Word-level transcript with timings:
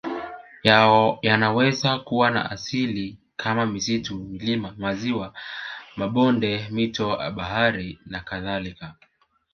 Yanaweza 1.23 1.99
kuwa 1.99 2.31
ya 2.31 2.51
asili 2.51 3.17
kama 3.35 3.65
misitu 3.65 4.15
milima 4.15 4.75
maziwa 4.77 5.33
mabonde 5.95 6.67
mito 6.71 7.17
bahari 7.31 7.99
nakadhalka 8.05 8.95